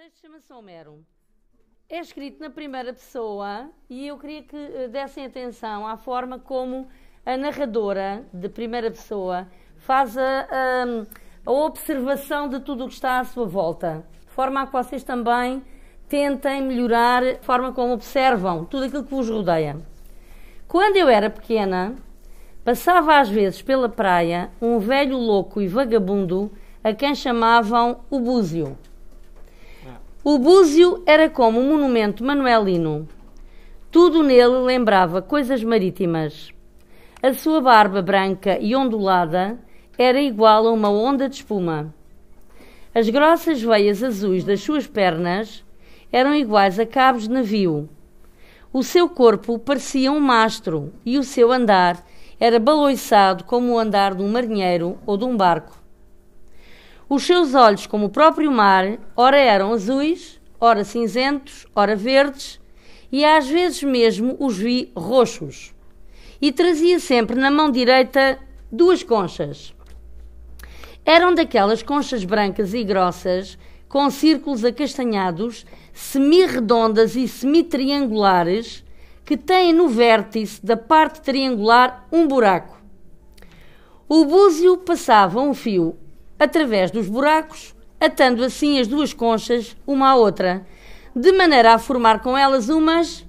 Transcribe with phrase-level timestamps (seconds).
[0.00, 1.04] texto chama-se Homero.
[1.86, 6.88] É escrito na primeira pessoa e eu queria que eh, dessem atenção à forma como
[7.26, 10.84] a narradora de primeira pessoa faz a, a,
[11.44, 15.04] a observação de tudo o que está à sua volta, de forma a que vocês
[15.04, 15.62] também
[16.08, 19.76] tentem melhorar a forma como observam tudo aquilo que vos rodeia.
[20.66, 21.94] Quando eu era pequena,
[22.64, 26.50] passava às vezes pela praia um velho louco e vagabundo
[26.82, 28.78] a quem chamavam o Búzio.
[30.22, 33.08] O Búzio era como um monumento manuelino.
[33.90, 36.52] Tudo nele lembrava coisas marítimas.
[37.22, 39.58] A sua barba branca e ondulada
[39.96, 41.94] era igual a uma onda de espuma.
[42.94, 45.64] As grossas veias azuis das suas pernas
[46.12, 47.88] eram iguais a cabos de navio.
[48.74, 52.04] O seu corpo parecia um mastro e o seu andar
[52.38, 55.80] era baloiçado como o andar de um marinheiro ou de um barco.
[57.12, 62.60] Os seus olhos, como o próprio mar, ora eram azuis, ora cinzentos, ora verdes,
[63.10, 65.74] e às vezes mesmo os vi roxos.
[66.40, 68.38] E trazia sempre na mão direita
[68.70, 69.74] duas conchas.
[71.04, 78.84] Eram daquelas conchas brancas e grossas, com círculos acastanhados, semi-redondas e semi-triangulares,
[79.24, 82.80] que têm no vértice da parte triangular um buraco.
[84.08, 85.98] O búzio passava um fio
[86.40, 90.66] através dos buracos, atando assim as duas conchas uma à outra,
[91.14, 93.26] de maneira a formar com elas umas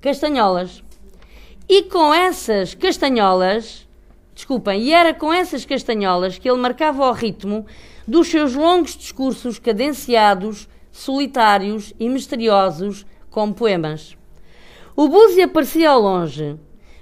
[0.00, 0.82] castanholas.
[1.68, 3.86] E com essas castanholas,
[4.34, 7.66] desculpem, e era com essas castanholas que ele marcava o ritmo
[8.06, 14.16] dos seus longos discursos cadenciados, solitários e misteriosos, como poemas.
[14.96, 16.56] O búzio aparecia ao longe,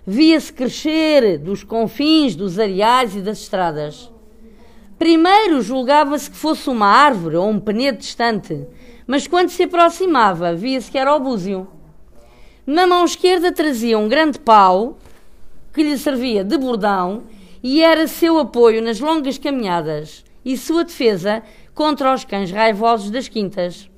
[0.05, 4.11] via-se crescer dos confins dos areais e das estradas.
[4.99, 8.67] Primeiro julgava-se que fosse uma árvore ou um penedo distante,
[9.07, 11.69] mas quando se aproximava, via-se que era o búzio.
[12.67, 14.97] Na mão esquerda trazia um grande pau,
[15.73, 17.25] que lhe servia de bordão,
[17.63, 21.43] e era seu apoio nas longas caminhadas e sua defesa
[21.75, 23.91] contra os cães raivosos das quintas.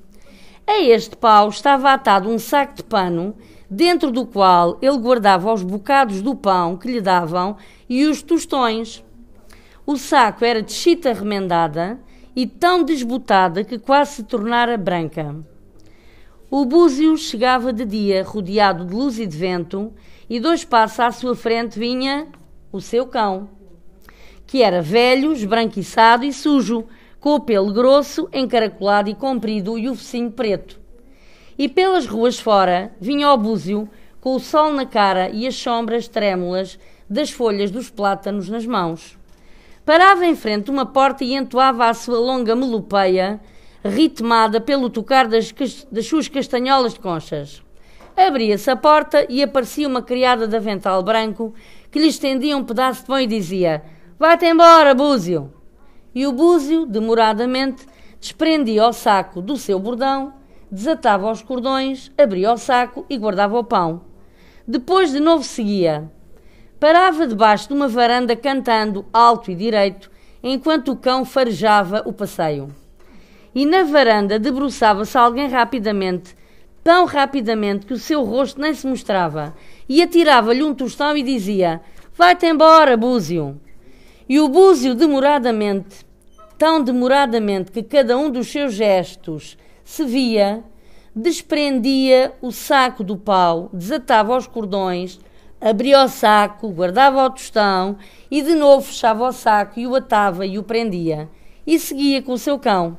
[0.67, 3.35] A este pau estava atado um saco de pano,
[3.69, 7.55] dentro do qual ele guardava os bocados do pão que lhe davam
[7.87, 9.03] e os tostões.
[9.91, 11.99] O saco era de chita remendada
[12.35, 15.35] e tão desbotada que quase se tornara branca.
[16.47, 19.91] O búzio chegava de dia, rodeado de luz e de vento,
[20.29, 22.27] e dois passos à sua frente vinha
[22.71, 23.49] o seu cão,
[24.45, 26.85] que era velho, esbranquiçado e sujo,
[27.19, 30.79] com o pelo grosso, encaracolado e comprido e o focinho preto.
[31.57, 33.89] E pelas ruas fora vinha o búzio,
[34.21, 36.77] com o sol na cara e as sombras trêmulas
[37.09, 39.17] das folhas dos plátanos nas mãos.
[39.89, 43.41] Parava em frente de uma porta e entoava a sua longa melopeia,
[43.83, 45.51] ritmada pelo tocar das,
[45.91, 47.63] das suas castanholas de conchas.
[48.15, 51.55] Abria-se a porta e aparecia uma criada de avental branco
[51.89, 53.81] que lhe estendia um pedaço de pão e dizia:
[54.19, 55.51] Vai-te embora, Búzio!
[56.13, 57.87] E o Búzio, demoradamente,
[58.19, 60.35] desprendia o saco do seu bordão,
[60.71, 64.03] desatava os cordões, abria o saco e guardava o pão.
[64.67, 66.11] Depois de novo seguia.
[66.79, 70.09] Parava debaixo de uma varanda cantando alto e direito,
[70.41, 72.73] enquanto o cão farejava o passeio.
[73.53, 76.37] E na varanda debruçava-se alguém rapidamente,
[76.81, 79.53] tão rapidamente que o seu rosto nem se mostrava,
[79.89, 81.81] e atirava-lhe um tostão e dizia:
[82.15, 83.59] Vai-te embora, Búzio!
[84.29, 86.05] E o Búzio, demoradamente,
[86.57, 90.63] tão demoradamente que cada um dos seus gestos se via,
[91.13, 95.19] desprendia o saco do pau, desatava os cordões,
[95.61, 97.97] abria o saco, guardava o tostão
[98.31, 101.29] e de novo fechava o saco e o atava e o prendia.
[101.65, 102.97] E seguia com o seu cão.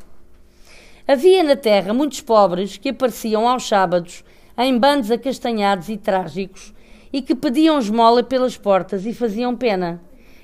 [1.08, 4.22] Havia na terra muitos pobres que apareciam aos sábados
[4.56, 6.74] em bandos acastanhados e trágicos
[7.12, 10.00] e que pediam esmola pelas portas e faziam pena.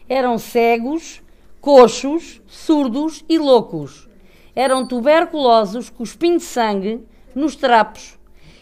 [0.09, 1.22] Eram cegos,
[1.60, 4.09] coxos, surdos e loucos.
[4.54, 7.01] Eram tuberculosos, cuspindo sangue
[7.34, 8.19] nos trapos.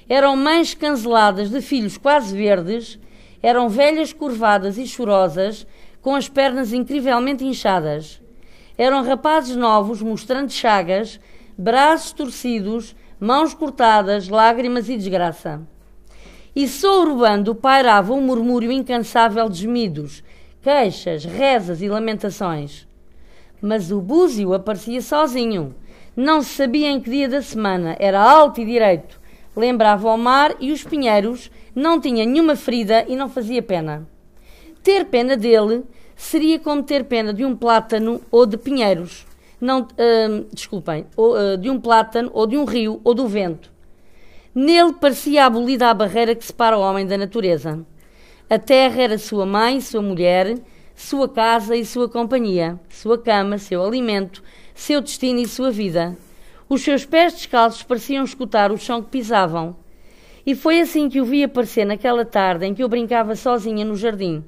[0.08, 2.98] Eram mães canceladas de filhos quase verdes
[3.44, 5.66] eram velhas curvadas e chorosas,
[6.00, 8.18] com as pernas incrivelmente inchadas.
[8.78, 11.20] Eram rapazes novos, mostrando chagas,
[11.56, 15.60] braços torcidos, mãos cortadas, lágrimas e desgraça.
[16.56, 20.24] E sobre o bando pairava um murmúrio incansável de gemidos,
[20.62, 22.88] queixas, rezas e lamentações.
[23.60, 25.74] Mas o búzio aparecia sozinho.
[26.16, 29.20] Não se sabia em que dia da semana, era alto e direito.
[29.56, 34.08] Lembrava o mar e os pinheiros não tinha nenhuma ferida e não fazia pena.
[34.82, 35.84] Ter pena dele
[36.16, 39.26] seria como ter pena de um plátano ou de pinheiros.
[39.60, 43.72] não, uh, desculpem, uh, de um plátano, ou de um rio, ou do vento.
[44.54, 47.84] Nele parecia abolida a barreira que separa o homem da natureza.
[48.48, 50.58] A terra era sua mãe, sua mulher,
[50.94, 54.42] sua casa e sua companhia, sua cama, seu alimento,
[54.74, 56.16] seu destino e sua vida.
[56.74, 59.76] Os seus pés descalços pareciam escutar o chão que pisavam.
[60.44, 63.94] E foi assim que o vi aparecer naquela tarde em que eu brincava sozinha no
[63.94, 64.42] jardim.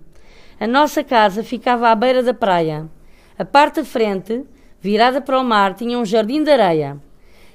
[0.59, 2.91] A nossa casa ficava à beira da praia.
[3.39, 4.45] A parte da frente,
[4.81, 7.01] virada para o mar, tinha um jardim de areia.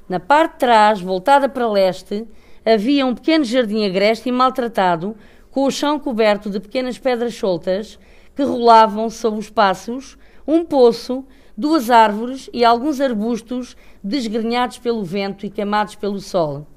[0.07, 2.25] Na parte de trás, voltada para leste,
[2.65, 5.18] havia um pequeno jardim agreste e maltratado,
[5.50, 8.00] com o chão coberto de pequenas pedras soltas
[8.33, 11.25] que rolavam sob os passos, um poço,
[11.62, 16.68] duas árvores e alguns arbustos desgrenhados pelo vento e queimados pelo sol.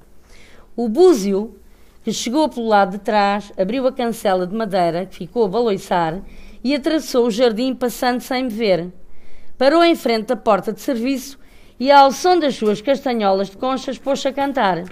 [0.75, 1.55] O búzio,
[2.03, 6.21] que chegou pelo lado de trás, abriu a cancela de madeira, que ficou a baloiçar,
[6.63, 8.91] e atravessou o jardim passando sem me ver
[9.57, 11.39] parou em frente da porta de serviço
[11.79, 14.83] e, ao som das suas castanholas de conchas, pôs-se a cantar.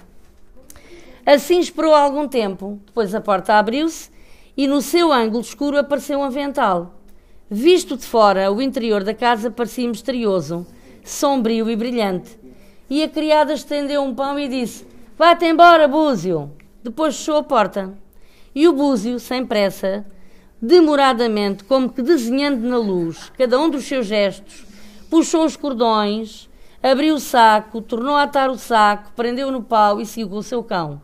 [1.25, 4.09] Assim esperou algum tempo, depois a porta abriu-se
[4.55, 7.02] e no seu ângulo escuro apareceu um avental.
[7.49, 10.65] Visto de fora, o interior da casa parecia misterioso,
[11.03, 12.39] sombrio e brilhante.
[12.89, 14.85] E a criada estendeu um pão e disse:
[15.17, 16.51] Vá-te embora, Búzio!
[16.83, 17.93] Depois fechou a porta.
[18.55, 20.05] E o Búzio, sem pressa,
[20.61, 24.65] demoradamente, como que desenhando na luz cada um dos seus gestos,
[25.09, 26.49] puxou os cordões,
[26.81, 30.63] abriu o saco, tornou a atar o saco, prendeu no pau e seguiu o seu
[30.63, 31.01] cão.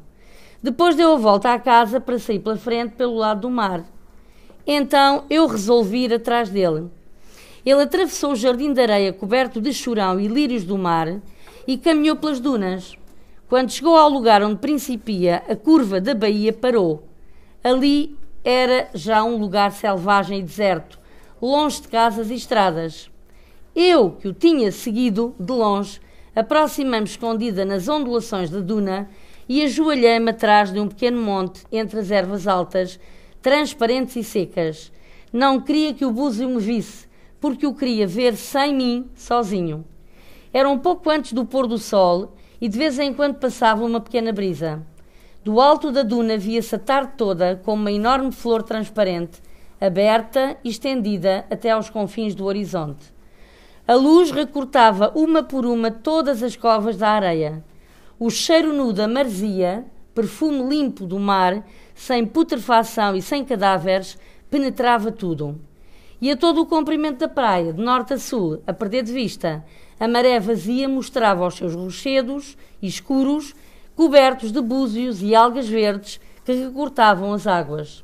[0.61, 3.83] Depois deu a volta à casa para sair pela frente pelo lado do mar.
[4.71, 6.91] Então eu resolvi ir atrás dele.
[7.65, 11.19] Ele atravessou o jardim de areia coberto de chorão e lírios do mar
[11.65, 12.95] e caminhou pelas dunas.
[13.47, 17.01] Quando chegou ao lugar onde principia a curva da baía, parou.
[17.63, 20.99] Ali era já um lugar selvagem e deserto,
[21.41, 23.09] longe de casas e estradas.
[23.75, 25.99] Eu, que o tinha seguido de longe,
[26.35, 29.09] aproximei-me escondida nas ondulações da duna
[29.47, 32.99] e ajoelhei-me atrás de um pequeno monte entre as ervas altas,
[33.41, 34.91] transparentes e secas.
[35.31, 37.07] Não queria que o búzio me visse,
[37.39, 39.85] porque o queria ver sem mim, sozinho.
[40.51, 44.01] Era um pouco antes do pôr do sol e de vez em quando passava uma
[44.01, 44.81] pequena brisa.
[45.43, 49.41] Do alto da duna via-se a tarde toda como uma enorme flor transparente,
[49.79, 53.13] aberta e estendida até aos confins do horizonte.
[53.87, 57.63] A luz recortava uma por uma todas as covas da areia.
[58.19, 59.85] O cheiro nu da marzia,
[60.19, 64.17] perfume limpo do mar, sem putrefação e sem cadáveres,
[64.49, 65.57] penetrava tudo.
[66.19, 69.63] E a todo o comprimento da praia, de norte a sul, a perder de vista,
[69.97, 73.55] a maré vazia mostrava os seus rochedos escuros
[73.95, 78.03] cobertos de búzios e algas verdes que recortavam as águas.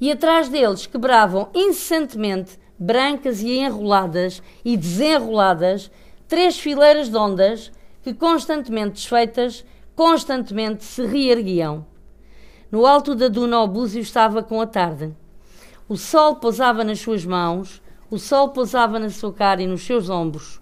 [0.00, 5.90] E atrás deles quebravam incessantemente, brancas e enroladas e desenroladas,
[6.28, 9.64] três fileiras de ondas que, constantemente desfeitas,
[10.00, 11.84] constantemente se reerguiam.
[12.72, 15.14] No alto da duna, o búzio estava com a tarde.
[15.86, 20.08] O sol pousava nas suas mãos, o sol pousava na sua cara e nos seus
[20.08, 20.58] ombros.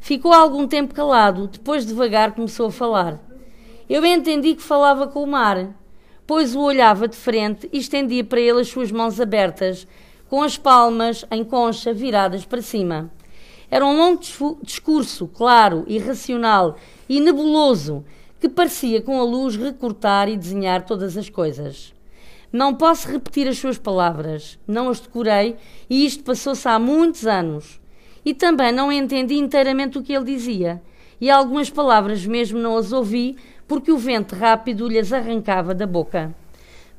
[0.00, 3.20] Ficou algum tempo calado, depois devagar começou a falar.
[3.88, 5.72] Eu entendi que falava com o mar,
[6.26, 9.86] pois o olhava de frente e estendia para ele as suas mãos abertas,
[10.28, 13.08] com as palmas em concha viradas para cima.
[13.70, 16.74] Era um longo discurso, claro, irracional
[17.08, 18.04] e nebuloso,
[18.40, 21.92] que parecia com a luz recortar e desenhar todas as coisas.
[22.50, 25.56] Não posso repetir as suas palavras, não as decorei
[25.88, 27.78] e isto passou-se há muitos anos.
[28.24, 30.82] E também não entendi inteiramente o que ele dizia,
[31.20, 33.36] e algumas palavras mesmo não as ouvi
[33.68, 36.34] porque o vento rápido lhes arrancava da boca.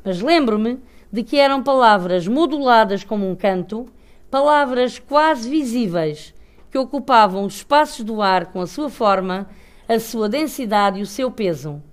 [0.05, 0.79] Mas lembro-me
[1.12, 3.88] de que eram palavras moduladas como um canto,
[4.29, 6.33] palavras quase visíveis,
[6.71, 9.50] que ocupavam os espaços do ar com a sua forma,
[9.93, 11.83] a sua densidade e o seu peso.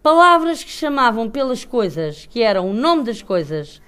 [0.00, 3.82] Palavras que chamavam pelas coisas, que eram o nome das coisas.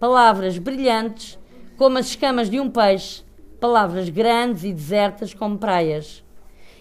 [0.00, 1.38] Palavras brilhantes,
[1.76, 3.22] como as escamas de um peixe,
[3.60, 6.24] palavras grandes e desertas como praias.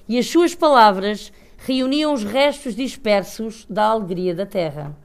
[0.10, 4.98] E as suas palavras reuniam os restos dispersos da alegria da terra.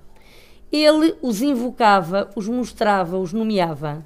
[0.73, 4.03] Ele os invocava, os mostrava, os nomeava.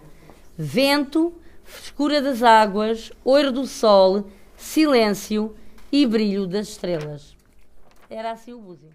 [0.58, 1.32] Vento,
[1.62, 5.54] frescura das águas, ouro do sol, silêncio
[5.90, 7.36] e brilho das estrelas.
[8.08, 8.90] Era assim o búzio.